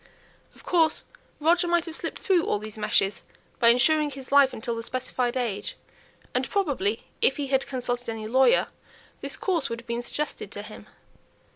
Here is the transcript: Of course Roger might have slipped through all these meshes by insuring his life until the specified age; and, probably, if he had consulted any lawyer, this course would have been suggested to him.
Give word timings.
Of 0.55 0.63
course 0.63 1.03
Roger 1.39 1.67
might 1.67 1.85
have 1.85 1.95
slipped 1.95 2.17
through 2.17 2.43
all 2.43 2.57
these 2.57 2.75
meshes 2.75 3.23
by 3.59 3.67
insuring 3.69 4.09
his 4.09 4.31
life 4.31 4.51
until 4.51 4.75
the 4.75 4.81
specified 4.81 5.37
age; 5.37 5.77
and, 6.33 6.49
probably, 6.49 7.03
if 7.21 7.37
he 7.37 7.49
had 7.49 7.67
consulted 7.67 8.09
any 8.09 8.25
lawyer, 8.27 8.65
this 9.19 9.37
course 9.37 9.69
would 9.69 9.81
have 9.81 9.87
been 9.87 10.01
suggested 10.01 10.51
to 10.53 10.63
him. 10.63 10.87